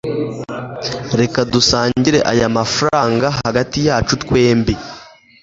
reka 1.19 1.39
dusangire 1.53 2.19
aya 2.31 2.47
mafranga 2.57 3.27
hagati 3.45 3.77
yacu 3.87 4.13
twembi 4.23 4.73